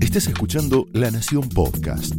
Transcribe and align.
Estás 0.00 0.28
escuchando 0.28 0.86
La 0.92 1.10
Nación 1.10 1.48
Podcast. 1.48 2.14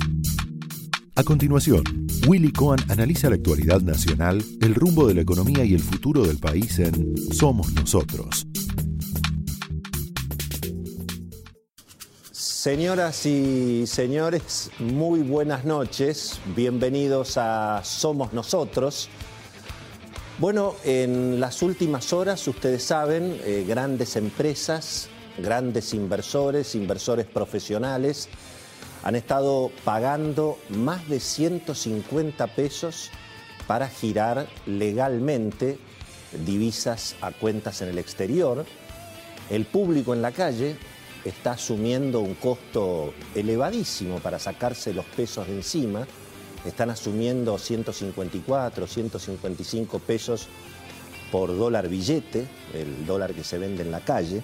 A 1.16 1.24
continuación, 1.24 1.84
Willy 2.28 2.52
Cohen 2.52 2.80
analiza 2.90 3.30
la 3.30 3.36
actualidad 3.36 3.82
nacional, 3.82 4.44
el 4.62 4.76
rumbo 4.76 5.08
de 5.08 5.16
la 5.16 5.22
economía 5.22 5.64
y 5.64 5.74
el 5.74 5.82
futuro 5.82 6.24
del 6.24 6.38
país 6.38 6.78
en 6.80 7.16
Somos 7.34 7.74
Nosotros. 7.74 8.46
Señoras 12.32 13.26
y 13.26 13.88
señores, 13.88 14.70
muy 14.80 15.22
buenas 15.22 15.66
noches. 15.66 16.40
Bienvenidos 16.56 17.38
a 17.38 17.82
Somos 17.84 18.34
Nosotros. 18.34 19.10
Bueno, 20.40 20.76
en 20.84 21.40
las 21.40 21.64
últimas 21.64 22.14
horas, 22.14 22.48
ustedes 22.48 22.84
saben, 22.84 23.40
eh, 23.44 23.66
grandes 23.68 24.16
empresas, 24.18 25.10
grandes 25.38 25.94
inversores, 25.94 26.76
inversores 26.76 27.26
profesionales, 27.26 28.30
han 29.04 29.16
estado 29.16 29.72
pagando 29.84 30.58
más 30.70 31.08
de 31.08 31.20
150 31.20 32.48
pesos 32.48 33.10
para 33.68 33.88
girar 33.88 34.48
legalmente 34.66 35.78
divisas 36.46 37.16
a 37.22 37.32
cuentas 37.32 37.82
en 37.82 37.90
el 37.90 37.98
exterior. 37.98 38.66
El 39.50 39.66
público 39.66 40.14
en 40.14 40.22
la 40.22 40.32
calle 40.32 40.78
está 41.24 41.52
asumiendo 41.52 42.22
un 42.22 42.36
costo 42.36 43.14
elevadísimo 43.36 44.20
para 44.20 44.40
sacarse 44.40 44.94
los 44.94 45.06
pesos 45.06 45.48
de 45.48 45.56
encima. 45.56 46.08
Están 46.66 46.90
asumiendo 46.90 47.58
154, 47.58 48.88
155 48.88 50.00
pesos 50.00 50.48
por 51.32 51.56
dólar 51.58 51.88
billete, 51.88 52.48
el 52.74 53.06
dólar 53.06 53.34
que 53.34 53.44
se 53.44 53.58
vende 53.58 53.84
en 53.84 53.92
la 53.92 54.02
calle. 54.02 54.42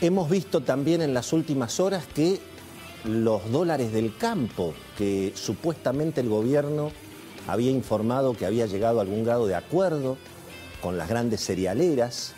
Hemos 0.00 0.30
visto 0.30 0.60
también 0.60 1.02
en 1.02 1.12
las 1.12 1.32
últimas 1.32 1.80
horas 1.80 2.06
que 2.06 2.38
los 3.02 3.50
dólares 3.50 3.92
del 3.92 4.16
campo, 4.16 4.72
que 4.96 5.32
supuestamente 5.34 6.20
el 6.20 6.28
gobierno 6.28 6.92
había 7.48 7.72
informado 7.72 8.34
que 8.34 8.46
había 8.46 8.66
llegado 8.66 9.00
a 9.00 9.02
algún 9.02 9.24
grado 9.24 9.48
de 9.48 9.56
acuerdo 9.56 10.16
con 10.80 10.98
las 10.98 11.08
grandes 11.08 11.44
cerealeras, 11.44 12.34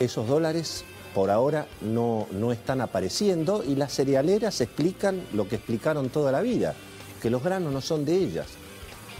esos 0.00 0.26
dólares 0.26 0.84
por 1.14 1.30
ahora 1.30 1.66
no, 1.82 2.26
no 2.30 2.50
están 2.50 2.80
apareciendo 2.80 3.62
y 3.62 3.74
las 3.74 3.92
cerealeras 3.92 4.62
explican 4.62 5.20
lo 5.34 5.46
que 5.48 5.56
explicaron 5.56 6.08
toda 6.08 6.32
la 6.32 6.40
vida, 6.40 6.74
que 7.20 7.28
los 7.28 7.42
granos 7.42 7.74
no 7.74 7.82
son 7.82 8.06
de 8.06 8.16
ellas, 8.16 8.46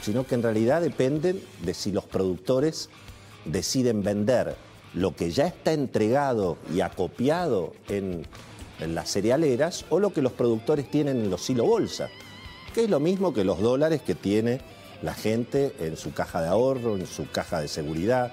sino 0.00 0.26
que 0.26 0.34
en 0.34 0.42
realidad 0.42 0.80
dependen 0.80 1.42
de 1.62 1.74
si 1.74 1.92
los 1.92 2.04
productores 2.04 2.88
deciden 3.44 4.02
vender 4.02 4.56
lo 4.96 5.14
que 5.14 5.30
ya 5.30 5.46
está 5.46 5.74
entregado 5.74 6.56
y 6.74 6.80
acopiado 6.80 7.74
en, 7.88 8.26
las 8.80 9.10
cerealeras 9.10 9.86
o 9.88 10.00
lo 10.00 10.12
que 10.12 10.20
los 10.20 10.32
productores 10.32 10.90
tienen 10.90 11.18
en 11.18 11.30
los 11.30 11.42
silo 11.42 11.64
bolsa, 11.64 12.08
que 12.74 12.84
es 12.84 12.90
lo 12.90 13.00
mismo 13.00 13.32
que 13.32 13.44
los 13.44 13.60
dólares 13.60 14.02
que 14.02 14.14
tiene 14.14 14.60
la 15.02 15.14
gente 15.14 15.74
en 15.80 15.96
su 15.96 16.12
caja 16.12 16.42
de 16.42 16.48
ahorro, 16.48 16.96
en 16.96 17.06
su 17.06 17.30
caja 17.30 17.60
de 17.60 17.68
seguridad, 17.68 18.32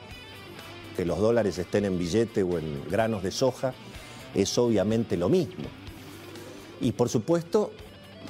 que 0.98 1.06
los 1.06 1.20
dólares 1.20 1.58
estén 1.58 1.86
en 1.86 1.98
billete 1.98 2.44
o 2.44 2.58
en 2.58 2.84
granos 2.90 3.24
de 3.24 3.32
soja, 3.32 3.74
es 4.36 4.58
obviamente 4.58 5.16
lo 5.16 5.30
mismo. 5.30 5.66
Y 6.82 6.92
por 6.92 7.08
supuesto, 7.08 7.72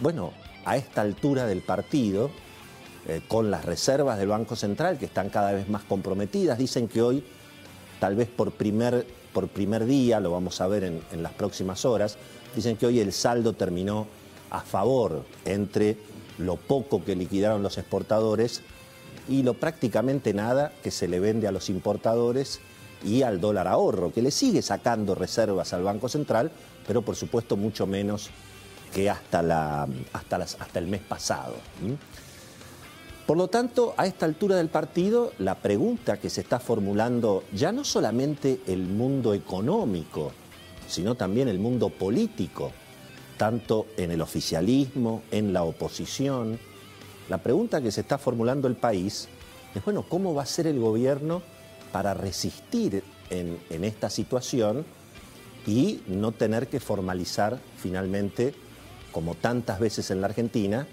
bueno, 0.02 0.34
a 0.66 0.78
esta 0.78 1.02
altura 1.02 1.48
del 1.48 1.62
partido, 1.62 2.30
eh, 3.08 3.22
con 3.28 3.50
las 3.52 3.66
reservas 3.66 4.18
del 4.18 4.30
Banco 4.30 4.56
Central 4.56 4.98
que 4.98 5.06
están 5.06 5.30
cada 5.30 5.52
vez 5.52 5.68
más 5.68 5.84
comprometidas, 5.84 6.58
dicen 6.58 6.88
que 6.88 7.02
hoy, 7.02 7.24
tal 8.04 8.18
vez 8.18 8.28
por 8.28 8.52
primer, 8.52 9.08
por 9.32 9.48
primer 9.48 9.86
día, 9.86 10.20
lo 10.20 10.30
vamos 10.30 10.60
a 10.60 10.68
ver 10.68 10.84
en, 10.84 11.02
en 11.14 11.24
las 11.24 11.32
próximas 11.32 11.86
horas, 11.86 12.18
dicen 12.54 12.76
que 12.76 12.86
hoy 12.86 13.00
el 13.00 13.14
saldo 13.14 13.54
terminó 13.54 14.08
a 14.50 14.60
favor 14.60 15.24
entre 15.46 15.96
lo 16.38 16.58
poco 16.58 17.06
que 17.06 17.16
liquidaron 17.16 17.64
los 17.64 17.78
exportadores 17.78 18.62
y 19.30 19.44
lo 19.44 19.54
prácticamente 19.54 20.34
nada 20.34 20.74
que 20.84 20.92
se 20.92 21.08
le 21.08 21.22
vende 21.22 21.48
a 21.48 21.54
los 21.54 21.70
importadores 21.70 22.60
y 23.06 23.22
al 23.22 23.40
dólar 23.40 23.70
ahorro, 23.70 24.12
que 24.12 24.22
le 24.22 24.32
sigue 24.32 24.62
sacando 24.62 25.16
reservas 25.16 25.72
al 25.72 25.84
Banco 25.84 26.10
Central, 26.10 26.52
pero 26.86 27.04
por 27.04 27.16
supuesto 27.16 27.56
mucho 27.56 27.88
menos 27.88 28.32
que 28.94 29.10
hasta, 29.10 29.42
la, 29.42 29.88
hasta, 30.12 30.38
las, 30.38 30.58
hasta 30.60 30.78
el 30.78 30.88
mes 30.88 31.00
pasado. 31.00 31.56
Por 33.26 33.38
lo 33.38 33.48
tanto, 33.48 33.94
a 33.96 34.06
esta 34.06 34.26
altura 34.26 34.58
del 34.58 34.68
partido, 34.68 35.32
la 35.40 35.56
pregunta 35.56 36.20
que 36.20 36.30
se 36.30 36.42
está 36.42 36.60
formulando 36.60 37.44
ya 37.54 37.72
no 37.72 37.86
solamente 37.86 38.60
el 38.68 38.84
mundo 38.84 39.34
económico, 39.34 40.34
sino 40.90 41.16
también 41.16 41.48
el 41.48 41.58
mundo 41.58 41.90
político, 41.90 42.72
tanto 43.38 43.88
en 43.96 44.12
el 44.12 44.22
oficialismo, 44.22 45.24
en 45.32 45.54
la 45.54 45.64
oposición, 45.64 46.60
la 47.30 47.38
pregunta 47.38 47.82
que 47.82 47.92
se 47.92 48.02
está 48.02 48.18
formulando 48.18 48.68
el 48.68 48.76
país 48.76 49.30
es, 49.74 49.86
bueno, 49.86 50.04
¿cómo 50.08 50.34
va 50.34 50.44
a 50.44 50.46
ser 50.46 50.68
el 50.68 50.80
gobierno 50.80 51.42
para 51.94 52.14
resistir 52.14 53.04
en, 53.30 53.58
en 53.70 53.86
esta 53.86 54.10
situación 54.10 54.86
y 55.66 56.02
no 56.08 56.34
tener 56.34 56.68
que 56.68 56.82
formalizar 56.82 57.58
finalmente, 57.78 58.54
como 59.14 59.36
tantas 59.36 59.80
veces 59.80 60.12
en 60.12 60.20
la 60.20 60.28
Argentina, 60.28 60.88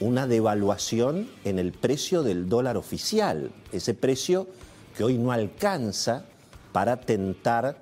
una 0.00 0.26
devaluación 0.26 1.28
en 1.44 1.58
el 1.58 1.72
precio 1.72 2.22
del 2.22 2.48
dólar 2.48 2.76
oficial, 2.76 3.52
ese 3.72 3.94
precio 3.94 4.48
que 4.96 5.04
hoy 5.04 5.18
no 5.18 5.32
alcanza 5.32 6.24
para 6.72 7.00
tentar 7.00 7.78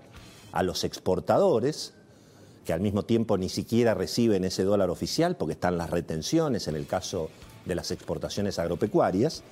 a 0.53 0.63
los 0.63 0.85
exportadores, 0.85 1.95
que 2.65 2.73
al 2.73 2.81
mismo 2.81 3.05
tiempo 3.05 3.39
ni 3.39 3.49
siquiera 3.49 3.95
reciben 3.95 4.45
ese 4.45 4.63
dólar 4.63 4.91
oficial 4.91 5.37
porque 5.37 5.55
están 5.55 5.79
las 5.79 5.91
retenciones 5.91 6.69
en 6.69 6.77
el 6.77 6.87
caso 6.87 7.31
de 7.65 7.75
las 7.75 7.91
exportaciones 7.91 8.59
agropecuarias, 8.59 9.43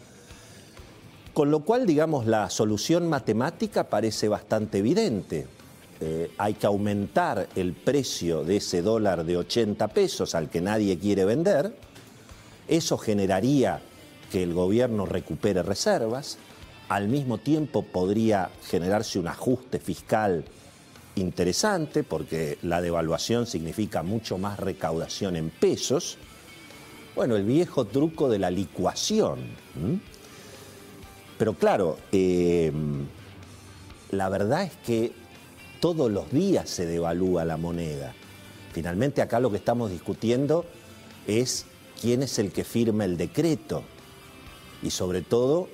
con 1.33 1.51
lo 1.51 1.61
cual, 1.61 1.87
digamos, 1.87 2.27
la 2.27 2.51
solución 2.51 3.09
matemática 3.09 3.89
parece 3.89 4.29
bastante 4.29 4.79
evidente. 4.79 5.47
Eh, 6.01 6.31
hay 6.39 6.55
que 6.55 6.67
aumentar 6.67 7.49
el 7.55 7.75
precio 7.75 8.43
de 8.43 8.57
ese 8.57 8.83
dólar 8.83 9.25
de 9.25 9.37
80 9.37 9.89
pesos 9.89 10.35
al 10.35 10.49
que 10.49 10.61
nadie 10.61 10.99
quiere 10.99 11.25
vender. 11.25 11.75
Eso 12.71 12.97
generaría 12.99 13.83
que 14.31 14.45
el 14.45 14.55
gobierno 14.55 15.05
recupere 15.05 15.65
reservas. 15.65 16.39
Al 16.89 17.09
mismo 17.09 17.39
tiempo 17.39 17.83
podría 17.83 18.49
generarse 18.65 19.19
un 19.19 19.27
ajuste 19.27 19.81
fiscal 19.81 20.45
interesante 21.17 22.05
porque 22.05 22.59
la 22.63 22.81
devaluación 22.81 23.49
significa 23.49 24.05
mucho 24.05 24.39
más 24.39 24.61
recaudación 24.61 25.35
en 25.35 25.51
pesos. 25.51 26.17
Bueno, 27.17 27.35
el 27.35 27.43
viejo 27.43 27.87
truco 27.87 28.29
de 28.29 28.39
la 28.39 28.53
licuación. 28.53 29.41
Pero 31.39 31.55
claro, 31.55 31.99
eh, 32.13 32.71
la 34.13 34.29
verdad 34.29 34.63
es 34.63 34.77
que 34.87 35.13
todos 35.81 36.09
los 36.09 36.31
días 36.31 36.71
se 36.71 36.87
devalúa 36.87 37.45
la 37.45 37.57
moneda. 37.57 38.15
Finalmente 38.73 39.23
acá 39.23 39.41
lo 39.41 39.51
que 39.51 39.57
estamos 39.57 39.91
discutiendo 39.91 40.65
es 41.27 41.67
quién 42.01 42.23
es 42.23 42.39
el 42.39 42.53
que 42.53 42.65
firma 42.65 43.05
el 43.05 43.17
decreto 43.17 43.83
y 44.83 44.91
sobre 44.91 45.23
todo 45.23 45.69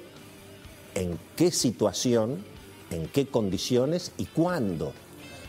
en 0.95 1.19
qué 1.37 1.51
situación, 1.51 2.39
en 2.91 3.07
qué 3.09 3.27
condiciones 3.27 4.13
y 4.17 4.25
cuándo. 4.25 4.93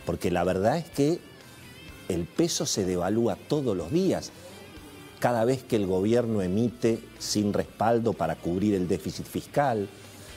Porque 0.06 0.30
la 0.30 0.44
verdad 0.44 0.78
es 0.78 0.88
que 0.88 1.18
el 2.08 2.24
peso 2.24 2.66
se 2.66 2.84
devalúa 2.84 3.36
todos 3.36 3.76
los 3.76 3.90
días 3.90 4.32
cada 5.18 5.44
vez 5.44 5.62
que 5.64 5.76
el 5.76 5.86
gobierno 5.86 6.42
emite 6.42 7.00
sin 7.18 7.52
respaldo 7.52 8.12
para 8.12 8.36
cubrir 8.36 8.74
el 8.74 8.86
déficit 8.86 9.26
fiscal, 9.26 9.88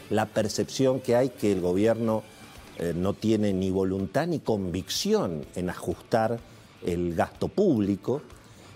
la 0.09 0.25
percepción 0.25 0.99
que 0.99 1.15
hay 1.15 1.29
que 1.29 1.51
el 1.51 1.61
gobierno 1.61 2.23
eh, 2.79 2.93
no 2.95 3.13
tiene 3.13 3.53
ni 3.53 3.69
voluntad 3.69 4.25
ni 4.27 4.39
convicción 4.39 5.45
en 5.55 5.69
ajustar 5.69 6.39
el 6.83 7.13
gasto 7.13 7.47
público 7.47 8.23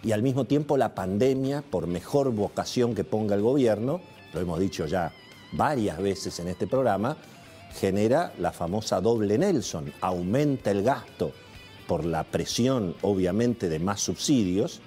y 0.05 0.11
al 0.11 0.21
mismo 0.21 0.45
tiempo 0.45 0.77
la 0.77 0.93
pandemia, 0.93 1.63
por 1.63 1.87
mejor 1.87 2.31
vocación 2.31 2.93
que 2.93 3.03
ponga 3.03 3.33
el 3.33 3.41
gobierno, 3.41 4.01
lo 4.33 4.39
hemos 4.39 4.59
dicho 4.59 4.85
ya 4.85 5.11
varias 5.53 5.97
veces 5.97 6.39
en 6.39 6.47
este 6.47 6.67
programa, 6.67 7.17
genera 7.73 8.31
la 8.37 8.51
famosa 8.51 9.01
doble 9.01 9.37
Nelson, 9.39 9.91
aumenta 10.01 10.69
el 10.69 10.83
gasto 10.83 11.31
por 11.87 12.05
la 12.05 12.23
presión 12.23 12.95
obviamente 13.01 13.67
de 13.67 13.79
más 13.79 13.99
subsidios, 13.99 14.79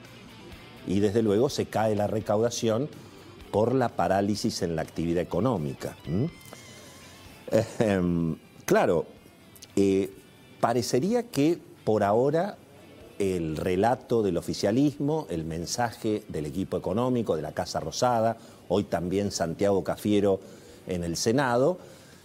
y 0.87 1.01
desde 1.01 1.23
luego 1.23 1.49
se 1.49 1.67
cae 1.67 1.97
la 1.97 2.07
recaudación 2.07 2.89
por 3.51 3.75
la 3.75 3.89
parálisis 3.89 4.63
en 4.63 4.77
la 4.77 4.83
actividad 4.83 5.23
económica. 5.23 5.97
Claro, 8.65 9.07
eh, 9.75 10.13
parecería 10.61 11.25
que 11.25 11.59
por 11.85 12.05
ahora 12.05 12.57
el 13.19 13.57
relato 13.57 14.23
del 14.23 14.37
oficialismo, 14.37 15.27
el 15.31 15.45
mensaje 15.45 16.23
del 16.29 16.47
equipo 16.47 16.77
económico, 16.77 17.37
de 17.37 17.43
la 17.43 17.53
Casa 17.53 17.81
Rosada, 17.81 18.37
hoy 18.69 18.85
también 18.85 19.31
Santiago 19.31 19.83
Cafiero 19.83 20.41
en 20.87 21.05
el 21.05 21.17
Senado, 21.17 21.79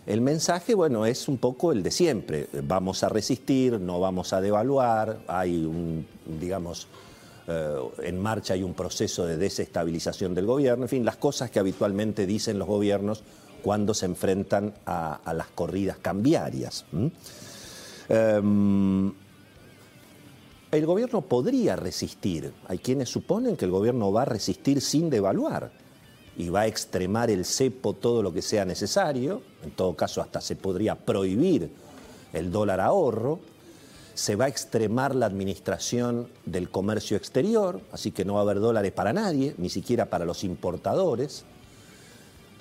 El 0.06 0.19
mensaje, 0.19 0.75
bueno, 0.75 1.06
es 1.06 1.30
un 1.30 1.38
poco 1.38 1.72
el 1.72 1.81
de 1.81 1.90
siempre. 1.90 2.50
Vamos 2.63 3.04
a 3.04 3.10
resistir, 3.10 3.80
no 3.80 4.01
vamos 4.01 4.34
a 4.34 4.42
devaluar, 4.42 5.19
hay 5.28 5.63
un, 5.63 6.06
digamos, 6.42 6.90
eh, 7.48 7.78
en 8.04 8.22
marcha 8.22 8.54
hay 8.54 8.63
un 8.63 8.74
proceso 8.74 9.25
de 9.25 9.38
desestabilización 9.38 10.36
del 10.36 10.46
gobierno, 10.46 10.84
en 10.84 10.89
fin, 10.89 11.06
las 11.06 11.16
cosas 11.16 11.51
que 11.51 11.60
habitualmente 11.60 12.25
dicen 12.25 12.60
los 12.60 12.68
gobiernos 12.68 13.24
cuando 13.62 13.94
se 13.94 14.06
enfrentan 14.06 14.74
a, 14.86 15.19
las 15.34 15.48
corridas 15.48 15.98
cambiarias. 16.01 16.84
El 20.78 20.86
gobierno 20.88 21.22
podría 21.22 21.75
resistir. 21.75 22.52
Hay 22.68 22.80
quienes 22.80 23.10
suponen 23.10 23.56
que 23.56 23.66
el 23.66 23.72
gobierno 23.72 24.12
va 24.12 24.24
a 24.24 24.25
resistir 24.25 24.81
sin 24.81 25.10
devaluar 25.10 25.72
y 26.36 26.50
va 26.50 26.62
a 26.62 26.68
extremar 26.68 27.30
el 27.30 27.46
cepo 27.46 27.94
todo 27.94 28.24
lo 28.24 28.34
que 28.34 28.42
sea 28.42 28.66
necesario, 28.66 29.44
en 29.64 29.72
todo 29.72 29.96
caso 29.96 30.20
hasta 30.20 30.42
se 30.42 30.56
podría 30.56 30.96
prohibir 30.96 31.70
el 32.34 32.52
dólar 32.52 32.81
ahorro, 32.81 33.40
se 34.16 34.36
va 34.36 34.46
a 34.46 34.48
extremar 34.48 35.14
la 35.14 35.28
administración 35.28 36.30
del 36.46 36.70
comercio 36.70 37.18
exterior, 37.18 37.81
así 37.92 38.12
que 38.12 38.25
no 38.25 38.34
va 38.34 38.40
a 38.40 38.44
haber 38.44 38.60
dólares 38.60 38.92
para 38.92 39.14
nadie, 39.14 39.54
ni 39.60 39.70
siquiera 39.70 40.10
para 40.10 40.25
los 40.25 40.44
importadores. 40.44 41.46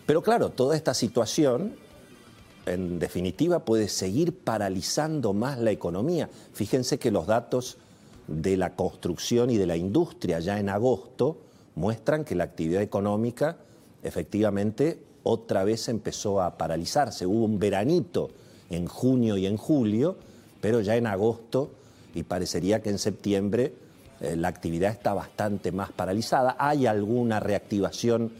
Pero 0.05 0.23
claro, 0.23 0.51
toda 0.51 0.77
esta 0.77 0.93
situación, 0.93 1.77
en 2.67 2.99
definitiva, 2.99 3.61
puede 3.61 3.89
seguir 3.89 4.37
paralizando 4.37 5.33
más 5.33 5.59
la 5.59 5.71
economía. 5.71 6.29
Fíjense 6.53 6.99
que 6.99 7.11
los 7.11 7.27
datos 7.27 7.79
de 8.27 8.57
la 8.57 8.75
construcción 8.75 9.51
y 9.51 9.57
de 9.57 9.67
la 9.67 9.77
industria 9.77 10.41
ya 10.41 10.59
en 10.59 10.69
agosto 10.69 11.39
muestran 11.75 12.25
que 12.25 12.35
la 12.35 12.45
actividad 12.45 12.83
económica 12.83 13.57
efectivamente 14.03 14.99
otra 15.23 15.65
vez 15.65 15.89
empezó 15.89 16.43
a 16.43 16.57
paralizarse. 16.57 17.27
Hubo 17.27 17.45
un 17.45 17.59
veranito 17.59 18.31
en 18.71 18.87
junio 18.87 19.37
y 19.37 19.47
en 19.47 19.57
julio, 19.57 20.17
pero 20.61 20.81
ya 20.81 20.97
en 20.97 21.07
agosto 21.07 21.71
y 22.15 22.25
parecería 22.25 22.83
que 22.83 22.91
en 22.91 22.99
septiembre 22.99 23.75
eh, 24.21 24.37
la 24.37 24.49
actividad 24.49 24.91
está 24.91 25.15
bastante 25.15 25.73
más 25.73 25.93
paralizada. 25.93 26.57
Hay 26.59 26.87
alguna 26.87 27.41
reactivación 27.41 28.33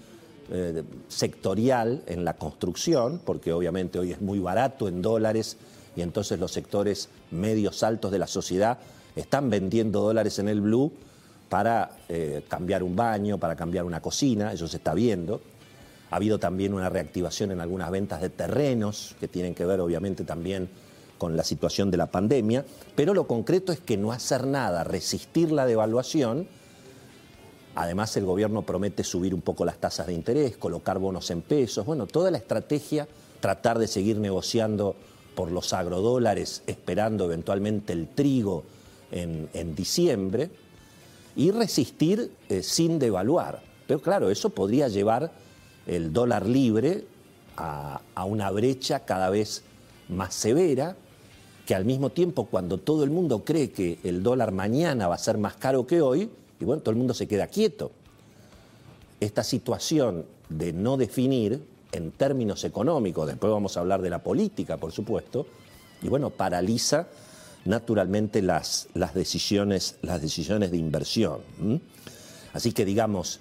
eh, 0.51 0.83
sectorial 1.09 2.03
en 2.07 2.25
la 2.25 2.35
construcción, 2.35 3.21
porque 3.25 3.53
obviamente 3.53 3.99
hoy 3.99 4.13
es 4.13 4.21
muy 4.21 4.39
barato 4.39 4.89
en 4.89 5.01
dólares 5.01 5.57
y 5.97 6.03
entonces 6.03 6.39
los 6.39 6.53
sectores 6.53 7.09
medios 7.31 7.83
altos 7.83 8.11
de 8.11 8.19
la 8.19 8.27
sociedad 8.27 8.79
están 9.17 9.51
vendiendo 9.51 10.01
dólares 10.01 10.39
en 10.39 10.49
el 10.49 10.61
blue 10.61 10.93
para 11.49 11.91
eh, 12.09 12.45
cambiar 12.49 12.83
un 12.83 12.97
baño, 12.97 13.39
para 13.39 13.55
cambiar 13.57 13.85
una 13.85 14.01
cocina, 14.01 14.53
eso 14.53 14.67
se 14.67 14.79
está 14.79 14.95
viendo. 14.95 15.43
Ha 16.11 16.17
habido 16.17 16.39
también 16.39 16.73
una 16.73 16.89
reactivación 16.89 17.53
en 17.53 17.61
algunas 17.61 17.91
ventas 17.91 18.21
de 18.21 18.31
terrenos, 18.31 19.17
que 19.21 19.29
tienen 19.29 19.55
que 19.55 19.67
ver 19.67 19.81
obviamente 19.81 20.25
también 20.25 20.69
con 21.19 21.37
la 21.37 21.45
situación 21.45 21.91
de 21.91 21.99
la 21.99 22.07
pandemia, 22.07 22.65
pero 22.97 23.15
lo 23.15 23.27
concreto 23.27 23.71
es 23.71 23.81
que 23.81 23.97
no 23.97 24.13
hacer 24.13 24.47
nada, 24.47 24.83
resistir 24.83 25.53
la 25.53 25.67
devaluación. 25.67 26.49
Además, 27.75 28.17
el 28.17 28.25
gobierno 28.25 28.63
promete 28.63 29.05
subir 29.05 29.35
un 29.35 29.41
poco 29.41 29.65
las 29.65 29.79
tasas 29.79 30.07
de 30.07 30.15
interés, 30.15 30.57
colocar 30.57 30.99
bonos 30.99 31.31
en 31.31 31.43
pesos, 31.43 31.87
bueno, 31.87 32.07
toda 32.07 32.31
la 32.31 32.39
estrategia, 32.39 33.07
tratar 33.41 33.79
de 33.79 33.89
seguir 33.89 34.19
negociando 34.19 34.97
por 35.35 35.51
los 35.51 35.73
agrodólares, 35.73 36.63
esperando 36.67 37.27
eventualmente 37.27 37.93
el 37.93 38.09
trigo 38.09 38.65
en, 39.13 39.75
diciembre 39.75 40.51
y 41.37 41.51
resistir 41.51 42.31
eh, 42.49 42.63
sin 42.63 42.99
devaluar. 42.99 43.63
Pero 43.87 44.01
claro, 44.01 44.31
eso 44.31 44.51
podría 44.51 44.89
llevar 44.89 45.31
el 45.87 46.13
dólar 46.13 46.47
libre 46.47 47.05
a, 47.57 48.01
una 48.27 48.51
brecha 48.51 49.01
cada 49.01 49.31
vez 49.31 49.63
más 50.09 50.35
severa, 50.35 50.97
que 51.67 51.75
al 51.75 51.85
mismo 51.85 52.11
tiempo 52.11 52.47
cuando 52.47 52.79
todo 52.79 53.05
el 53.05 53.11
mundo 53.11 53.45
cree 53.45 53.71
que 53.71 53.99
el 54.03 54.23
dólar 54.23 54.53
mañana 54.53 55.07
va 55.09 55.15
a 55.15 55.19
ser 55.19 55.39
más 55.39 55.57
caro 55.57 55.87
que 55.87 56.01
hoy, 56.01 56.31
y 56.59 56.65
bueno, 56.65 56.83
todo 56.83 56.91
el 56.91 56.99
mundo 56.99 57.15
se 57.15 57.29
queda 57.29 57.47
quieto. 57.47 57.93
Esta 59.21 59.45
situación 59.45 60.25
de 60.49 60.73
no 60.73 60.97
definir 60.97 61.63
en 61.93 62.11
términos 62.11 62.65
económicos, 62.65 63.27
después 63.27 63.53
vamos 63.53 63.77
a 63.77 63.81
hablar 63.81 64.03
de 64.03 64.11
la 64.11 64.23
política, 64.23 64.77
por 64.77 64.93
supuesto, 64.93 65.47
y 66.03 66.09
bueno, 66.09 66.31
paraliza 66.31 67.07
naturalmente 67.65 68.43
las, 68.43 68.89
las, 68.95 69.15
decisiones, 69.15 69.97
las 70.03 70.21
decisiones 70.21 70.71
de 70.71 70.77
inversión. 70.77 71.41
Así 72.53 72.73
que 72.73 72.85
digamos, 72.85 73.41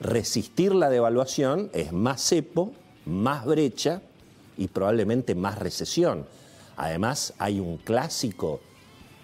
resistir 0.00 0.74
la 0.74 0.88
devaluación 0.88 1.70
es 1.72 1.92
más 1.92 2.22
cepo, 2.22 2.72
más 3.04 3.44
brecha 3.44 4.02
y 4.56 4.68
probablemente 4.68 5.34
más 5.34 5.58
recesión. 5.58 6.26
Además, 6.76 7.34
hay 7.38 7.60
un 7.60 7.76
clásico 7.76 8.60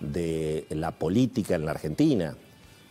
de 0.00 0.66
la 0.70 0.92
política 0.92 1.54
en 1.54 1.64
la 1.64 1.70
Argentina, 1.72 2.36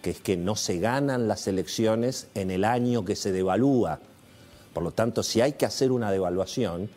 que 0.01 0.11
es 0.11 0.21
que 0.21 0.37
no 0.37 0.55
se 0.55 0.79
ganan 0.79 1.27
las 1.27 1.47
elecciones 1.47 2.27
en 2.33 2.51
el 2.51 2.63
año 2.63 3.05
que 3.05 3.15
se 3.15 3.31
devalúa. 3.31 3.99
Por 4.73 4.83
lo 4.83 4.91
tanto, 4.91 5.23
si 5.23 5.41
hay 5.41 5.53
que 5.53 5.65
hacer 5.65 5.91
una 5.91 6.11
devaluación, 6.11 6.89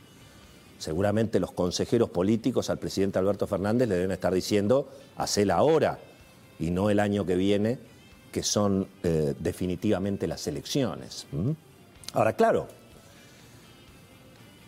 seguramente 0.78 1.40
los 1.40 1.52
consejeros 1.52 2.10
políticos 2.10 2.70
al 2.70 2.78
presidente 2.78 3.18
Alberto 3.18 3.46
Fernández 3.46 3.88
le 3.88 3.96
deben 3.96 4.12
estar 4.12 4.32
diciendo, 4.32 4.88
hacela 5.16 5.56
ahora 5.56 5.98
y 6.58 6.70
no 6.70 6.90
el 6.90 7.00
año 7.00 7.26
que 7.26 7.36
viene, 7.36 7.78
que 8.32 8.42
son 8.42 8.86
eh, 9.02 9.34
definitivamente 9.38 10.26
las 10.26 10.46
elecciones. 10.46 11.26
Ahora, 12.12 12.34
claro, 12.34 12.68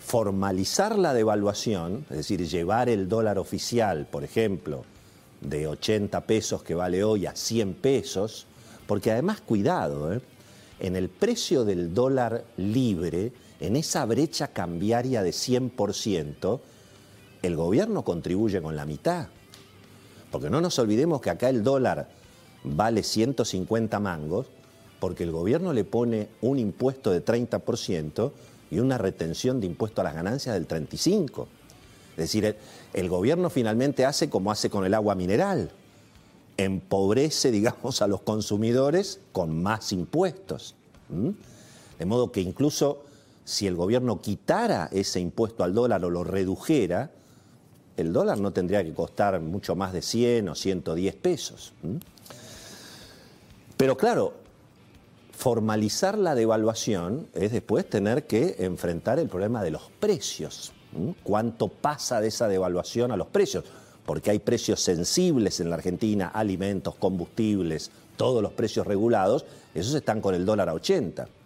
formalizar 0.01 0.99
la 0.99 1.15
devaluación, 1.15 2.05
es 2.11 2.17
decir, 2.17 2.47
llevar 2.47 2.89
el 2.89 3.09
dólar 3.09 3.39
oficial, 3.39 4.07
por 4.11 4.25
ejemplo, 4.25 4.85
de 5.41 5.67
80 5.67 6.21
pesos 6.23 6.63
que 6.63 6.75
vale 6.75 7.05
hoy 7.05 7.27
a 7.27 7.37
100 7.37 7.75
pesos, 7.75 8.47
porque 8.87 9.13
además, 9.13 9.41
cuidado, 9.41 10.13
¿eh? 10.13 10.21
en 10.81 10.97
el 10.97 11.09
precio 11.09 11.65
del 11.65 11.95
dólar 11.95 12.45
libre, 12.57 13.33
en 13.61 13.77
esa 13.77 14.05
brecha 14.07 14.49
cambiaria 14.49 15.23
de 15.23 15.31
100%, 15.31 16.61
el 17.43 17.57
gobierno 17.57 18.03
contribuye 18.03 18.61
con 18.61 18.75
la 18.75 18.87
mitad. 18.87 19.29
Porque 20.31 20.51
no 20.51 20.61
nos 20.61 20.79
olvidemos 20.79 21.21
que 21.21 21.31
acá 21.31 21.49
el 21.49 21.63
dólar 21.63 22.09
vale 22.65 23.03
150 23.03 24.01
mangos, 24.01 24.47
porque 24.99 25.25
el 25.25 25.33
gobierno 25.33 25.73
le 25.73 25.85
pone 25.85 26.29
un 26.41 26.59
impuesto 26.59 27.11
de 27.11 27.25
30% 27.25 28.33
y 28.71 28.79
una 28.79 28.99
retención 28.99 29.61
de 29.61 29.67
impuesto 29.67 30.01
a 30.01 30.05
las 30.05 30.15
ganancias 30.15 30.55
del 30.55 30.69
35%. 30.69 31.47
Es 32.13 32.25
decir, 32.25 32.57
el, 32.93 33.09
gobierno 33.09 33.49
finalmente 33.49 34.05
hace 34.05 34.29
como 34.29 34.51
hace 34.51 34.69
con 34.69 34.85
el 34.85 34.93
agua 34.95 35.15
mineral, 35.15 35.71
empobrece, 36.57 37.51
digamos, 37.51 38.03
a 38.03 38.07
los 38.07 38.21
consumidores 38.23 39.21
con 39.33 39.63
más 39.63 39.93
impuestos. 39.93 40.75
De 41.99 42.05
modo 42.05 42.31
que 42.31 42.41
incluso 42.41 43.05
si 43.51 43.67
el 43.67 43.75
gobierno 43.75 44.21
quitara 44.21 44.89
ese 44.93 45.19
impuesto 45.19 45.65
al 45.65 45.75
dólar 45.75 46.05
o 46.05 46.11
lo 46.11 46.23
redujera, 46.23 47.11
el 47.97 48.13
dólar 48.13 48.39
no 48.39 48.53
tendría 48.53 48.85
que 48.85 48.95
costar 48.95 49.41
mucho 49.41 49.75
más 49.75 49.93
de 49.93 50.03
100 50.03 50.51
o 50.51 50.55
110 50.55 51.17
pesos. 51.17 51.73
Pero 53.77 53.97
claro, 53.97 54.35
formalizar 55.33 56.17
la 56.17 56.37
devaluación 56.37 57.27
es 57.35 57.51
después 57.51 57.91
tener 57.91 58.29
que 58.29 58.55
enfrentar 58.61 59.19
el 59.19 59.29
problema 59.29 59.65
de 59.65 59.73
los 59.73 59.91
precios. 59.99 60.73
¿Cuánto 61.25 61.67
pasa 61.67 62.21
de 62.21 62.29
esa 62.29 62.47
devaluación 62.47 63.11
a 63.11 63.17
los 63.17 63.27
precios? 63.27 63.65
Porque 64.07 64.31
hay 64.31 64.39
precios 64.39 64.81
sensibles 64.81 65.59
en 65.59 65.71
la 65.71 65.75
Argentina, 65.75 66.29
alimentos, 66.29 66.95
combustibles, 66.95 67.91
todos 68.17 68.45
los 68.45 68.53
precios 68.53 68.87
regulados, 68.87 69.45
esos 69.75 69.95
están 69.95 70.21
con 70.21 70.37
el 70.37 70.47
dólar 70.47 70.69
a 70.69 70.75
80. 70.75 71.40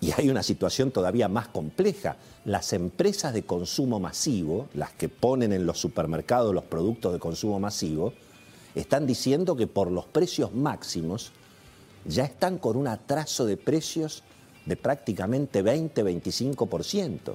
Y 0.00 0.12
hay 0.12 0.30
una 0.30 0.42
situación 0.42 0.90
todavía 0.90 1.28
más 1.28 1.48
compleja. 1.48 2.16
Las 2.44 2.72
empresas 2.72 3.34
de 3.34 3.42
consumo 3.42 4.00
masivo, 4.00 4.68
las 4.74 4.92
que 4.92 5.08
ponen 5.08 5.52
en 5.52 5.66
los 5.66 5.78
supermercados 5.78 6.54
los 6.54 6.64
productos 6.64 7.12
de 7.12 7.18
consumo 7.18 7.60
masivo, 7.60 8.14
están 8.74 9.06
diciendo 9.06 9.56
que 9.56 9.66
por 9.66 9.90
los 9.90 10.06
precios 10.06 10.54
máximos 10.54 11.32
ya 12.04 12.24
están 12.24 12.58
con 12.58 12.76
un 12.76 12.88
atraso 12.88 13.44
de 13.44 13.56
precios 13.56 14.22
de 14.64 14.76
prácticamente 14.76 15.62
20-25%. 15.62 17.34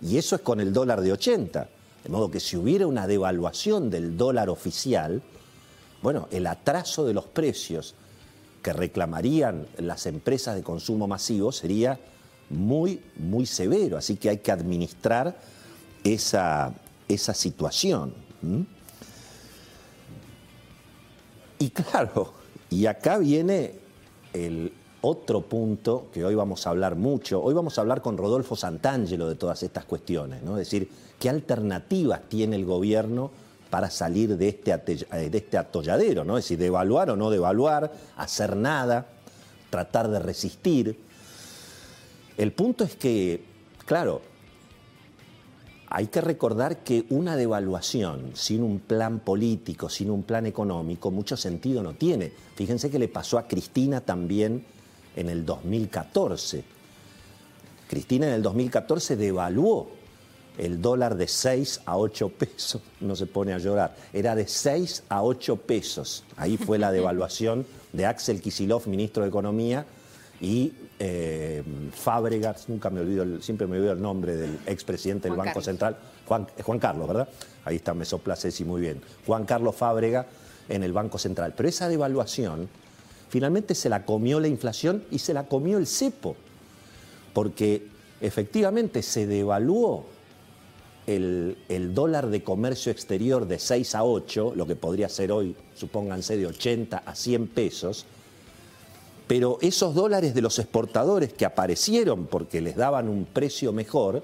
Y 0.00 0.16
eso 0.16 0.36
es 0.36 0.42
con 0.42 0.60
el 0.60 0.72
dólar 0.72 1.02
de 1.02 1.12
80. 1.12 1.68
De 2.04 2.08
modo 2.08 2.30
que 2.30 2.40
si 2.40 2.56
hubiera 2.56 2.86
una 2.86 3.06
devaluación 3.06 3.90
del 3.90 4.16
dólar 4.16 4.48
oficial, 4.48 5.22
bueno, 6.02 6.28
el 6.32 6.46
atraso 6.46 7.04
de 7.04 7.14
los 7.14 7.26
precios 7.26 7.94
que 8.62 8.72
reclamarían 8.72 9.66
las 9.78 10.06
empresas 10.06 10.54
de 10.54 10.62
consumo 10.62 11.06
masivo 11.06 11.52
sería 11.52 11.98
muy, 12.48 13.00
muy 13.16 13.46
severo. 13.46 13.96
Así 13.96 14.16
que 14.16 14.30
hay 14.30 14.38
que 14.38 14.52
administrar 14.52 15.36
esa, 16.04 16.72
esa 17.08 17.34
situación. 17.34 18.14
Y 21.58 21.70
claro, 21.70 22.34
y 22.70 22.86
acá 22.86 23.18
viene 23.18 23.74
el 24.32 24.72
otro 25.02 25.42
punto 25.42 26.08
que 26.12 26.24
hoy 26.24 26.34
vamos 26.34 26.66
a 26.66 26.70
hablar 26.70 26.94
mucho. 26.94 27.42
Hoy 27.42 27.54
vamos 27.54 27.76
a 27.76 27.80
hablar 27.80 28.02
con 28.02 28.16
Rodolfo 28.16 28.56
Santangelo 28.56 29.28
de 29.28 29.34
todas 29.34 29.62
estas 29.62 29.84
cuestiones, 29.84 30.42
¿no? 30.42 30.52
Es 30.52 30.70
decir, 30.70 30.88
qué 31.18 31.28
alternativas 31.28 32.22
tiene 32.28 32.56
el 32.56 32.64
gobierno 32.64 33.30
para 33.72 33.88
salir 33.88 34.36
de 34.36 34.48
este, 34.48 34.70
eh, 34.70 35.30
de 35.30 35.38
este 35.38 35.56
atolladero, 35.56 36.24
¿no? 36.24 36.36
Es 36.36 36.44
decir, 36.44 36.58
devaluar 36.58 37.08
o 37.08 37.16
no 37.16 37.30
devaluar, 37.30 37.90
hacer 38.18 38.54
nada, 38.54 39.06
tratar 39.70 40.10
de 40.10 40.18
resistir. 40.18 41.00
El 42.36 42.52
punto 42.52 42.84
es 42.84 42.96
que, 42.96 43.42
claro, 43.86 44.20
hay 45.88 46.08
que 46.08 46.20
recordar 46.20 46.84
que 46.84 47.06
una 47.08 47.34
devaluación 47.34 48.32
sin 48.34 48.62
un 48.62 48.78
plan 48.78 49.20
político, 49.20 49.88
sin 49.88 50.10
un 50.10 50.24
plan 50.24 50.44
económico, 50.44 51.10
mucho 51.10 51.38
sentido 51.38 51.82
no 51.82 51.94
tiene. 51.94 52.30
Fíjense 52.56 52.90
que 52.90 52.98
le 52.98 53.08
pasó 53.08 53.38
a 53.38 53.48
Cristina 53.48 54.02
también 54.02 54.66
en 55.16 55.30
el 55.30 55.46
2014. 55.46 56.62
Cristina 57.88 58.26
en 58.26 58.34
el 58.34 58.42
2014 58.42 59.16
devaluó 59.16 60.01
el 60.58 60.80
dólar 60.80 61.16
de 61.16 61.28
6 61.28 61.82
a 61.86 61.96
8 61.96 62.28
pesos, 62.30 62.82
no 63.00 63.16
se 63.16 63.26
pone 63.26 63.52
a 63.52 63.58
llorar, 63.58 63.96
era 64.12 64.34
de 64.34 64.46
6 64.46 65.04
a 65.08 65.22
8 65.22 65.56
pesos. 65.56 66.24
Ahí 66.36 66.56
fue 66.56 66.78
la 66.78 66.92
devaluación 66.92 67.66
de 67.92 68.06
Axel 68.06 68.40
Kisilov, 68.40 68.86
ministro 68.86 69.22
de 69.22 69.28
Economía, 69.28 69.86
y 70.40 70.72
eh, 70.98 71.62
Fábregas, 71.92 72.68
nunca 72.68 72.90
me 72.90 73.00
olvido, 73.00 73.40
siempre 73.40 73.66
me 73.66 73.76
olvido 73.76 73.92
el 73.92 74.02
nombre 74.02 74.36
del 74.36 74.58
expresidente 74.66 75.28
del 75.28 75.38
Banco 75.38 75.62
Central, 75.62 75.96
Juan, 76.26 76.46
Juan, 76.62 76.78
Carlos, 76.78 77.08
¿verdad? 77.08 77.28
Ahí 77.64 77.76
está, 77.76 77.94
me 77.94 78.04
sopla 78.04 78.36
Ceci 78.36 78.64
muy 78.64 78.80
bien. 78.80 79.00
Juan 79.24 79.44
Carlos 79.44 79.76
Fábrega 79.76 80.26
en 80.68 80.82
el 80.82 80.92
Banco 80.92 81.18
Central. 81.18 81.54
Pero 81.56 81.68
esa 81.68 81.88
devaluación 81.88 82.68
finalmente 83.28 83.74
se 83.74 83.88
la 83.88 84.04
comió 84.04 84.40
la 84.40 84.48
inflación 84.48 85.04
y 85.10 85.18
se 85.18 85.32
la 85.32 85.44
comió 85.44 85.78
el 85.78 85.86
cepo, 85.86 86.36
porque 87.32 87.86
efectivamente 88.20 89.02
se 89.02 89.26
devaluó 89.26 90.06
el, 91.06 91.56
el, 91.68 91.94
dólar 91.94 92.28
de 92.28 92.42
comercio 92.42 92.92
exterior 92.92 93.46
de 93.46 93.58
6 93.58 93.94
a 93.94 94.04
8, 94.04 94.52
lo 94.54 94.66
que 94.66 94.76
podría 94.76 95.08
ser 95.08 95.32
hoy, 95.32 95.56
supónganse, 95.74 96.36
de 96.36 96.46
80 96.46 97.02
a 97.04 97.14
100 97.14 97.48
pesos, 97.48 98.06
pero 99.26 99.58
esos 99.62 99.94
dólares 99.94 100.34
de 100.34 100.42
los 100.42 100.58
exportadores 100.58 101.32
que 101.32 101.46
aparecieron 101.46 102.26
porque 102.26 102.60
les 102.60 102.76
daban 102.76 103.08
un 103.08 103.24
precio 103.24 103.72
mejor, 103.72 104.22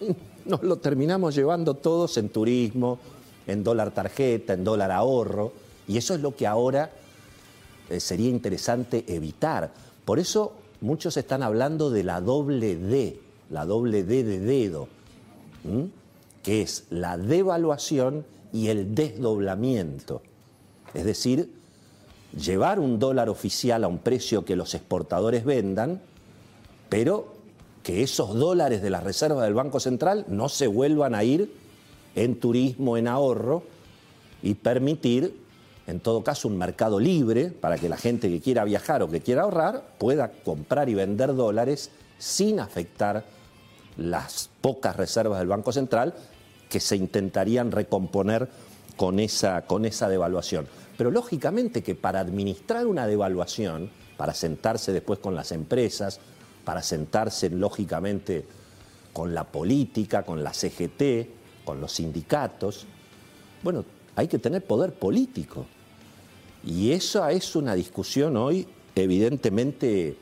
nos 0.44 0.62
lo 0.62 0.76
terminamos 0.76 1.34
llevando 1.34 1.74
todos 1.74 2.16
en 2.16 2.28
turismo, 2.30 2.98
en 3.46 3.62
dólar 3.62 3.92
tarjeta, 3.92 4.54
en 4.54 4.64
dólar 4.64 4.90
ahorro, 4.90 5.52
y 5.86 5.96
eso 5.96 6.14
es 6.14 6.20
lo 6.20 6.34
que 6.34 6.46
ahora 6.46 6.90
eh, 7.90 8.00
sería 8.00 8.30
interesante 8.30 9.04
evitar. 9.08 9.70
Por 10.04 10.18
eso 10.18 10.52
muchos 10.80 11.16
están 11.16 11.42
hablando 11.42 11.90
de 11.90 12.04
la 12.04 12.20
doble 12.20 12.76
D, 12.76 13.20
la 13.50 13.66
doble 13.66 14.04
D 14.04 14.24
de 14.24 14.40
dedo, 14.40 14.88
que 16.42 16.62
es 16.62 16.84
la 16.90 17.16
devaluación 17.16 18.24
y 18.52 18.68
el 18.68 18.94
desdoblamiento. 18.94 20.22
Es 20.94 21.04
decir, 21.04 21.50
llevar 22.36 22.78
un 22.78 22.98
dólar 22.98 23.28
oficial 23.28 23.84
a 23.84 23.88
un 23.88 23.98
precio 23.98 24.44
que 24.44 24.56
los 24.56 24.74
exportadores 24.74 25.44
vendan, 25.44 26.00
pero 26.88 27.34
que 27.82 28.02
esos 28.02 28.34
dólares 28.34 28.82
de 28.82 28.90
las 28.90 29.02
reservas 29.02 29.44
del 29.44 29.54
Banco 29.54 29.80
Central 29.80 30.24
no 30.28 30.48
se 30.48 30.66
vuelvan 30.66 31.14
a 31.14 31.24
ir 31.24 31.52
en 32.14 32.38
turismo, 32.38 32.96
en 32.96 33.08
ahorro, 33.08 33.62
y 34.42 34.54
permitir, 34.54 35.36
en 35.86 36.00
todo 36.00 36.22
caso, 36.22 36.48
un 36.48 36.58
mercado 36.58 36.98
libre 36.98 37.50
para 37.50 37.78
que 37.78 37.88
la 37.88 37.96
gente 37.96 38.28
que 38.28 38.40
quiera 38.40 38.64
viajar 38.64 39.02
o 39.02 39.08
que 39.08 39.20
quiera 39.20 39.42
ahorrar 39.42 39.94
pueda 39.98 40.30
comprar 40.30 40.88
y 40.88 40.94
vender 40.94 41.34
dólares 41.34 41.90
sin 42.18 42.60
afectar 42.60 43.24
las 43.96 44.50
pocas 44.60 44.96
reservas 44.96 45.38
del 45.38 45.48
Banco 45.48 45.72
Central 45.72 46.14
que 46.68 46.80
se 46.80 46.96
intentarían 46.96 47.70
recomponer 47.70 48.48
con 48.96 49.18
esa, 49.18 49.66
con 49.66 49.84
esa 49.84 50.08
devaluación. 50.08 50.66
Pero 50.96 51.10
lógicamente 51.10 51.82
que 51.82 51.94
para 51.94 52.20
administrar 52.20 52.86
una 52.86 53.06
devaluación, 53.06 53.90
para 54.16 54.34
sentarse 54.34 54.92
después 54.92 55.18
con 55.18 55.34
las 55.34 55.52
empresas, 55.52 56.20
para 56.64 56.82
sentarse 56.82 57.50
lógicamente 57.50 58.46
con 59.12 59.34
la 59.34 59.44
política, 59.44 60.22
con 60.22 60.42
la 60.42 60.52
CGT, 60.54 61.64
con 61.64 61.80
los 61.80 61.92
sindicatos, 61.92 62.86
bueno, 63.62 63.84
hay 64.16 64.28
que 64.28 64.38
tener 64.38 64.64
poder 64.64 64.94
político. 64.94 65.66
Y 66.64 66.92
esa 66.92 67.32
es 67.32 67.56
una 67.56 67.74
discusión 67.74 68.36
hoy 68.36 68.66
evidentemente 68.94 70.16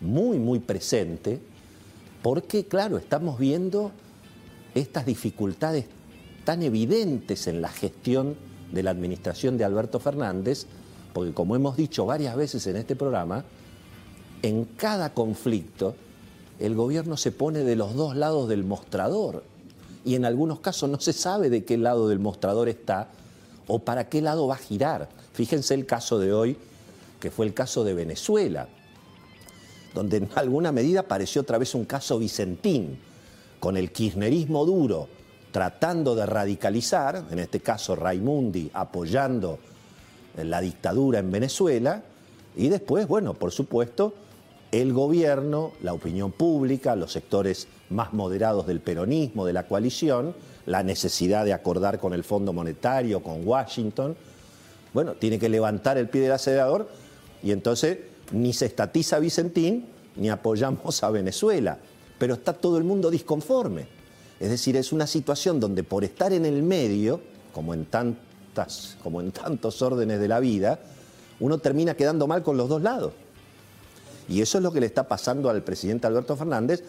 muy, 0.00 0.38
muy 0.38 0.58
presente, 0.58 1.40
porque 2.22 2.66
claro, 2.66 2.96
estamos 2.96 3.38
viendo 3.38 3.92
estas 4.74 5.06
dificultades 5.06 5.86
tan 6.44 6.62
evidentes 6.62 7.46
en 7.46 7.60
la 7.60 7.68
gestión 7.68 8.36
de 8.72 8.82
la 8.82 8.90
administración 8.90 9.58
de 9.58 9.64
Alberto 9.64 10.00
Fernández, 10.00 10.66
porque 11.12 11.32
como 11.32 11.56
hemos 11.56 11.76
dicho 11.76 12.06
varias 12.06 12.36
veces 12.36 12.66
en 12.66 12.76
este 12.76 12.96
programa, 12.96 13.44
en 14.42 14.64
cada 14.64 15.14
conflicto 15.14 15.94
el 16.58 16.74
gobierno 16.74 17.16
se 17.16 17.32
pone 17.32 17.60
de 17.60 17.76
los 17.76 17.94
dos 17.94 18.16
lados 18.16 18.48
del 18.48 18.64
mostrador 18.64 19.42
y 20.04 20.14
en 20.14 20.24
algunos 20.24 20.60
casos 20.60 20.88
no 20.88 21.00
se 21.00 21.12
sabe 21.12 21.50
de 21.50 21.64
qué 21.64 21.76
lado 21.76 22.08
del 22.08 22.18
mostrador 22.18 22.68
está 22.68 23.08
o 23.66 23.80
para 23.80 24.08
qué 24.08 24.22
lado 24.22 24.46
va 24.46 24.54
a 24.54 24.58
girar. 24.58 25.08
Fíjense 25.32 25.74
el 25.74 25.84
caso 25.84 26.18
de 26.18 26.32
hoy, 26.32 26.56
que 27.20 27.30
fue 27.30 27.46
el 27.46 27.54
caso 27.54 27.82
de 27.82 27.94
Venezuela, 27.94 28.68
donde 29.96 30.18
en 30.18 30.28
alguna 30.34 30.72
medida 30.72 31.00
apareció 31.00 31.40
otra 31.40 31.56
vez 31.56 31.74
un 31.74 31.86
caso 31.86 32.18
Vicentín, 32.18 32.98
con 33.58 33.78
el 33.78 33.90
kirchnerismo 33.90 34.66
duro 34.66 35.08
tratando 35.50 36.14
de 36.14 36.26
radicalizar, 36.26 37.24
en 37.30 37.38
este 37.38 37.60
caso 37.60 37.96
Raimundi 37.96 38.70
apoyando 38.74 39.58
la 40.36 40.60
dictadura 40.60 41.18
en 41.18 41.30
Venezuela, 41.30 42.02
y 42.56 42.68
después, 42.68 43.08
bueno, 43.08 43.32
por 43.32 43.52
supuesto, 43.52 44.12
el 44.70 44.92
gobierno, 44.92 45.72
la 45.82 45.94
opinión 45.94 46.30
pública, 46.30 46.94
los 46.94 47.12
sectores 47.12 47.66
más 47.88 48.12
moderados 48.12 48.66
del 48.66 48.80
peronismo, 48.80 49.46
de 49.46 49.54
la 49.54 49.66
coalición, 49.66 50.34
la 50.66 50.82
necesidad 50.82 51.46
de 51.46 51.54
acordar 51.54 51.98
con 51.98 52.12
el 52.12 52.22
Fondo 52.22 52.52
Monetario, 52.52 53.22
con 53.22 53.48
Washington, 53.48 54.14
bueno, 54.92 55.14
tiene 55.14 55.38
que 55.38 55.48
levantar 55.48 55.96
el 55.96 56.10
pie 56.10 56.20
del 56.20 56.32
acelerador 56.32 56.86
y 57.42 57.52
entonces 57.52 57.98
ni 58.32 58.52
se 58.52 58.66
estatiza 58.66 59.18
Vicentín 59.18 59.86
ni 60.16 60.30
apoyamos 60.30 61.02
a 61.02 61.10
Venezuela, 61.10 61.78
pero 62.18 62.34
está 62.34 62.52
todo 62.52 62.78
el 62.78 62.84
mundo 62.84 63.10
disconforme. 63.10 63.86
Es 64.40 64.50
decir, 64.50 64.76
es 64.76 64.92
una 64.92 65.06
situación 65.06 65.60
donde 65.60 65.82
por 65.82 66.04
estar 66.04 66.32
en 66.32 66.44
el 66.44 66.62
medio, 66.62 67.20
como 67.52 67.74
en, 67.74 67.86
tantas, 67.86 68.96
como 69.02 69.20
en 69.20 69.32
tantos 69.32 69.80
órdenes 69.82 70.20
de 70.20 70.28
la 70.28 70.40
vida, 70.40 70.78
uno 71.40 71.58
termina 71.58 71.94
quedando 71.94 72.26
mal 72.26 72.42
con 72.42 72.56
los 72.56 72.68
dos 72.68 72.82
lados. 72.82 73.12
Y 74.28 74.40
eso 74.40 74.58
es 74.58 74.64
lo 74.64 74.72
que 74.72 74.80
le 74.80 74.86
está 74.86 75.06
pasando 75.06 75.48
al 75.48 75.62
presidente 75.62 76.06
Alberto 76.06 76.36
Fernández, 76.36 76.82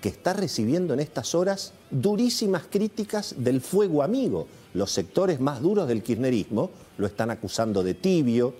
que 0.00 0.08
está 0.08 0.32
recibiendo 0.32 0.94
en 0.94 1.00
estas 1.00 1.34
horas 1.34 1.72
durísimas 1.90 2.64
críticas 2.68 3.36
del 3.38 3.60
fuego 3.60 4.02
amigo. 4.02 4.48
Los 4.74 4.90
sectores 4.90 5.40
más 5.40 5.62
duros 5.62 5.86
del 5.86 6.02
kirchnerismo 6.02 6.70
lo 6.98 7.06
están 7.06 7.30
acusando 7.30 7.82
de 7.82 7.94
tibio, 7.94 8.54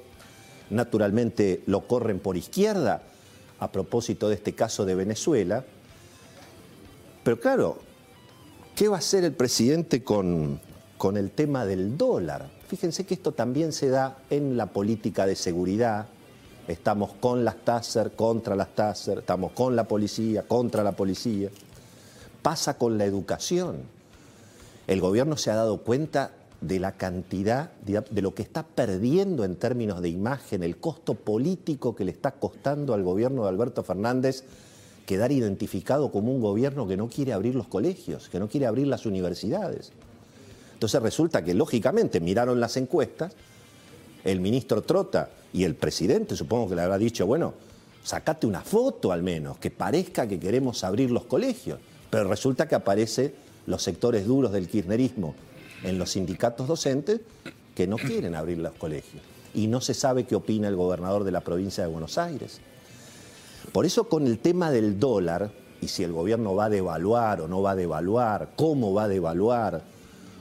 naturalmente 0.73 1.63
lo 1.67 1.87
corren 1.87 2.19
por 2.19 2.37
izquierda 2.37 3.03
a 3.59 3.71
propósito 3.71 4.29
de 4.29 4.35
este 4.35 4.55
caso 4.55 4.85
de 4.85 4.95
Venezuela. 4.95 5.65
Pero 7.23 7.39
claro, 7.39 7.79
¿Qué 8.75 8.89
va 8.89 8.97
a 8.97 8.99
hacer 9.01 9.23
el 9.25 9.35
presidente 9.35 10.03
con, 10.03 10.59
con 10.97 11.19
el 11.19 11.31
tema 11.31 11.67
del 11.67 11.99
dólar? 11.99 12.49
Fíjense 12.69 13.05
que 13.05 13.13
esto 13.13 13.33
también 13.33 13.71
se 13.73 13.91
da 13.91 14.17
en 14.31 14.57
la 14.57 14.67
política 14.67 15.27
de 15.27 15.37
seguridad. 15.37 16.07
Estamos 16.67 17.13
con 17.21 17.45
las 17.45 17.57
TASER, 17.65 18.13
contra 18.13 18.57
las 18.57 18.75
TASER, 18.75 19.19
estamos 19.19 19.53
con 19.53 19.77
la 19.77 19.85
policía, 19.85 20.45
contra 20.49 20.83
la 20.83 20.93
policía. 20.93 21.51
Pasa 22.41 22.79
con 22.79 22.97
la 22.97 23.05
educación. 23.05 23.83
El 24.87 25.03
gobierno 25.03 25.37
se 25.37 25.51
ha 25.51 25.57
dado 25.57 25.83
cuenta 25.83 26.33
de 26.63 26.79
la 26.79 26.93
cantidad, 26.93 27.73
de 27.83 28.23
lo 28.23 28.35
que 28.35 28.43
está 28.43 28.63
perdiendo 28.63 29.45
en 29.45 29.57
términos 29.57 30.01
de 30.01 30.09
imagen, 30.09 30.63
el 30.63 30.77
costo 30.77 31.15
político 31.15 31.95
que 31.95 32.05
le 32.05 32.13
está 32.13 32.31
costando 32.31 32.95
al 32.95 33.03
gobierno 33.03 33.43
de 33.43 33.49
Alberto 33.49 33.83
Fernández 33.83 34.45
quedar 35.05 35.33
identificado 35.33 36.13
como 36.13 36.33
un 36.33 36.41
gobierno 36.41 36.87
que 36.87 36.97
no 36.97 37.09
quiere 37.09 37.33
abrir 37.33 37.57
los 37.57 37.67
colegios, 37.67 38.29
que 38.29 38.39
no 38.39 38.49
quiere 38.49 38.67
abrir 38.67 38.87
las 38.87 39.07
universidades. 39.07 39.91
Entonces 40.75 41.03
resulta 41.03 41.43
que, 41.43 41.53
lógicamente, 41.53 42.21
miraron 42.21 42.61
las 42.61 42.77
encuestas, 42.77 43.35
el 44.25 44.41
ministro 44.41 44.83
Trota 44.83 45.31
y 45.53 45.65
el 45.65 45.75
presidente, 45.75 46.37
supongo 46.37 46.69
que 46.69 46.77
le 46.77 46.83
habrá 46.83 46.97
dicho, 46.97 47.27
bueno, 47.27 47.55
sacate 48.05 48.47
una 48.47 48.61
foto 48.61 49.11
al 49.11 49.25
menos, 49.25 49.59
que 49.59 49.73
parezca 49.73 50.29
que 50.29 50.39
queremos 50.39 50.85
abrir 50.85 51.11
los 51.11 51.25
colegios. 51.25 51.81
Pero 52.09 52.29
resulta 52.29 52.69
que 52.69 52.77
aparecen 52.77 53.35
los 53.67 53.83
sectores 53.83 54.27
duros 54.27 54.53
del 54.53 54.69
kirchnerismo 54.69 55.35
en 55.83 55.99
los 55.99 56.11
sindicatos 56.11 56.69
docentes 56.69 57.21
que 57.75 57.87
no 57.87 57.97
quieren 57.97 58.35
abrir 58.35 58.59
los 58.59 58.73
colegios. 58.73 59.23
Y 59.55 59.67
no 59.67 59.81
se 59.81 59.95
sabe 59.95 60.25
qué 60.25 60.35
opina 60.35 60.69
el 60.69 60.77
gobernador 60.77 61.25
de 61.25 61.33
la 61.33 61.41
provincia 61.41 61.85
de 61.85 61.91
Buenos 61.91 62.19
Aires. 62.19 62.61
Por 63.73 63.87
eso 63.87 64.09
con 64.09 64.27
el 64.27 64.39
tema 64.39 64.71
del 64.71 64.99
dólar, 64.99 65.51
y 65.81 65.89
si 65.89 66.05
el 66.05 66.13
gobierno 66.13 66.55
va 66.55 66.67
a 66.67 66.71
devaluar 66.71 67.41
o 67.41 67.49
no 67.49 67.63
va 67.63 67.73
a 67.73 67.77
devaluar, 67.77 68.51
cómo 68.57 68.93
va 68.93 69.05
a 69.05 69.09
devaluar, 69.09 69.83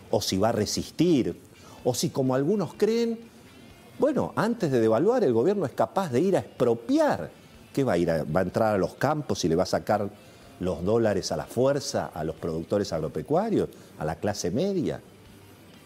o 0.09 0.21
si 0.21 0.37
va 0.37 0.49
a 0.49 0.53
resistir, 0.53 1.35
o 1.83 1.93
si 1.93 2.09
como 2.09 2.35
algunos 2.35 2.73
creen, 2.75 3.19
bueno, 3.99 4.33
antes 4.35 4.71
de 4.71 4.79
devaluar 4.79 5.23
el 5.23 5.33
gobierno 5.33 5.65
es 5.65 5.73
capaz 5.73 6.11
de 6.11 6.21
ir 6.21 6.35
a 6.35 6.39
expropiar. 6.39 7.29
¿Qué 7.73 7.83
va 7.83 7.93
a 7.93 7.97
ir? 7.97 8.09
va 8.09 8.39
a 8.39 8.43
entrar 8.43 8.75
a 8.75 8.77
los 8.77 8.95
campos 8.95 9.43
y 9.45 9.47
le 9.47 9.55
va 9.55 9.63
a 9.63 9.67
sacar 9.67 10.09
los 10.59 10.83
dólares 10.83 11.31
a 11.31 11.37
la 11.37 11.45
fuerza 11.45 12.11
a 12.13 12.23
los 12.23 12.35
productores 12.35 12.93
agropecuarios, 12.93 13.69
a 13.97 14.05
la 14.05 14.15
clase 14.15 14.51
media. 14.51 15.01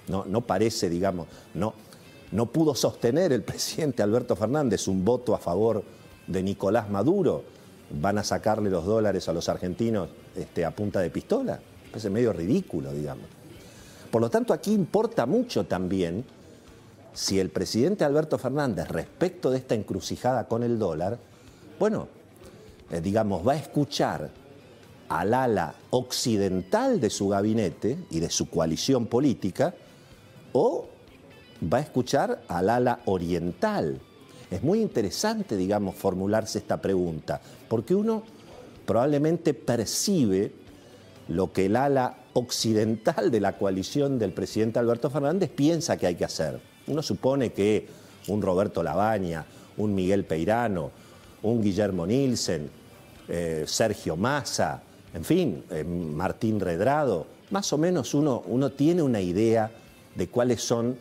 No, 0.08 0.42
parece, 0.42 0.90
digamos, 0.90 1.28
no, 1.54 1.74
no 2.32 2.46
pudo 2.48 2.76
sostener 2.76 3.34
el 3.34 3.44
presidente 3.44 4.04
Alberto 4.04 4.36
Fernández 4.36 4.88
un 4.88 5.04
voto 5.04 5.34
a 5.34 5.40
favor 5.40 5.84
de 6.28 6.44
Nicolás 6.44 6.90
Maduro. 6.90 7.44
Van 7.90 8.18
a 8.18 8.24
sacarle 8.24 8.70
los 8.70 8.86
dólares 8.86 9.30
a 9.30 9.34
los 9.34 9.48
argentinos 9.48 10.10
este, 10.36 10.66
a 10.66 10.72
punta 10.72 11.00
de 11.00 11.10
pistola. 11.10 11.60
Es 11.94 12.10
medio 12.10 12.34
ridículo, 12.34 12.92
digamos. 12.92 13.26
Por 14.12 14.22
lo 14.22 14.30
tanto, 14.30 14.54
aquí 14.54 14.74
importa 14.74 15.26
mucho 15.26 15.66
también 15.66 16.26
si 17.14 17.40
el 17.40 17.50
presidente 17.50 18.04
Alberto 18.04 18.38
Fernández, 18.38 18.90
respecto 18.90 19.50
de 19.50 19.58
esta 19.58 19.76
encrucijada 19.76 20.48
con 20.48 20.64
el 20.64 20.78
dólar, 20.78 21.18
bueno, 21.80 22.10
eh, 22.92 23.00
digamos, 23.02 23.48
va 23.48 23.54
a 23.54 23.58
escuchar 23.58 24.30
al 25.08 25.34
ala 25.34 25.76
occidental 25.92 27.00
de 27.00 27.10
su 27.10 27.30
gabinete 27.30 27.98
y 28.10 28.20
de 28.20 28.30
su 28.30 28.50
coalición 28.50 29.06
política, 29.08 29.74
o 30.58 30.88
va 31.62 31.80
a 31.80 31.82
escuchar 31.82 32.42
al 32.48 32.70
ala 32.70 33.02
oriental. 33.06 34.00
Es 34.50 34.64
muy 34.64 34.82
interesante, 34.82 35.58
digamos, 35.58 35.96
formularse 35.96 36.60
esta 36.60 36.80
pregunta, 36.80 37.42
porque 37.68 37.94
uno 37.94 38.24
probablemente 38.86 39.54
percibe 39.54 40.54
lo 41.28 41.52
que 41.52 41.66
el 41.66 41.76
ala 41.76 42.16
occidental 42.34 43.32
de 43.32 43.42
la 43.42 43.58
coalición 43.58 44.18
del 44.18 44.32
presidente 44.32 44.80
Alberto 44.80 45.10
Fernández 45.10 45.50
piensa 45.50 45.98
que 45.98 46.08
hay 46.08 46.16
que 46.16 46.24
hacer. 46.24 46.62
Uno 46.88 47.02
supone 47.02 47.52
que 47.52 47.88
un 48.30 48.42
Roberto 48.42 48.82
Labaña, 48.82 49.46
un 49.76 49.94
Miguel 49.94 50.24
Peirano, 50.24 50.92
un 51.44 51.62
Guillermo 51.62 52.08
Nielsen, 52.08 52.70
eh, 53.28 53.66
Sergio 53.68 54.16
Massa, 54.16 54.82
en 55.14 55.26
fin, 55.26 55.66
eh, 55.70 55.84
Martín 55.84 56.62
Redrado, 56.62 57.28
más 57.50 57.74
o 57.74 57.78
menos 57.78 58.14
uno, 58.14 58.44
uno, 58.48 58.72
tiene 58.72 59.02
una 59.02 59.20
idea 59.20 59.70
de 60.16 60.28
cuáles 60.28 60.62
son 60.62 60.98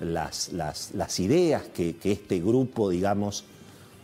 las, 0.00 1.20
ideas 1.20 1.62
que, 1.74 1.96
este 2.04 2.40
grupo, 2.40 2.90
digamos, 2.90 3.44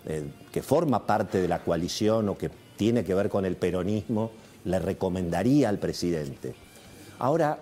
eh, 0.07 0.25
que 0.53 0.63
forma 0.63 1.07
parte 1.07 1.41
de 1.41 1.49
la 1.49 1.63
coalición 1.63 2.29
o 2.29 2.37
que 2.37 2.51
tiene 2.77 3.05
que 3.05 3.15
ver 3.15 3.29
con 3.29 3.45
el 3.45 3.57
peronismo, 3.57 4.31
le 4.65 4.79
recomendaría 4.79 5.69
al 5.69 5.79
presidente. 5.79 6.55
Ahora, 7.19 7.59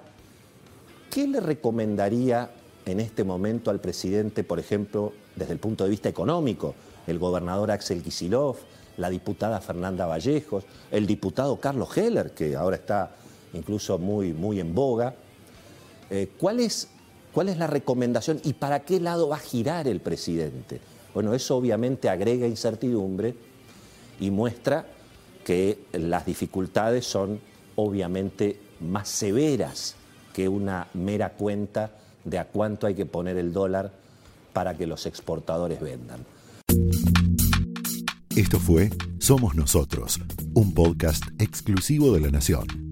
¿qué 1.11 1.27
le 1.27 1.41
recomendaría 1.41 2.51
en 2.87 3.01
este 3.01 3.25
momento 3.25 3.71
al 3.71 3.81
presidente, 3.81 4.45
por 4.45 4.59
ejemplo, 4.59 5.13
desde 5.37 5.53
el 5.53 5.59
punto 5.59 5.85
de 5.85 5.91
vista 5.91 6.09
económico? 6.09 6.75
El 7.07 7.19
gobernador 7.19 7.71
Axel 7.71 8.03
Kisilov, 8.03 8.57
la 8.97 9.11
diputada 9.11 9.61
Fernanda 9.61 10.07
Vallejos, 10.07 10.65
el 10.91 11.07
diputado 11.07 11.59
Carlos 11.59 11.97
Heller, 11.97 12.33
que 12.33 12.57
ahora 12.57 12.77
está 12.77 13.11
incluso 13.53 13.99
muy, 13.99 14.33
muy 14.33 14.61
en 14.61 14.75
boga. 14.75 15.15
Eh, 16.15 16.29
¿cuál, 16.37 16.61
es, 16.61 16.89
¿Cuál 17.33 17.49
es 17.49 17.57
la 17.57 17.67
recomendación 17.67 18.39
y 18.45 18.53
para 18.53 18.81
qué 18.81 19.01
lado 19.01 19.31
va 19.31 19.37
a 19.37 19.41
girar 19.41 19.89
el 19.89 20.01
presidente? 20.01 20.79
Bueno, 21.15 21.33
eso 21.33 21.57
obviamente 21.57 22.11
agrega 22.11 22.47
incertidumbre 22.47 23.35
y 24.21 24.31
muestra 24.31 24.87
que 25.43 25.79
las 25.93 26.27
dificultades 26.27 27.07
son 27.07 27.41
obviamente 27.77 28.61
más 28.81 29.09
severas 29.09 29.95
que 30.35 30.51
una 30.51 30.89
mera 30.93 31.31
cuenta 31.31 31.93
de 32.25 32.39
a 32.39 32.45
cuánto 32.45 32.87
hay 32.87 32.95
que 32.95 33.07
poner 33.07 33.39
el 33.39 33.55
dólar 33.55 33.91
para 34.53 34.77
que 34.77 34.87
los 34.87 35.07
exportadores 35.07 35.81
vendan. 35.81 36.27
Esto 38.37 38.59
fue 38.59 38.91
Somos 39.19 39.55
Nosotros, 39.55 40.21
un 40.53 40.75
podcast 40.75 41.25
exclusivo 41.39 42.13
de 42.13 42.21
La 42.21 42.31
Nación. 42.31 42.92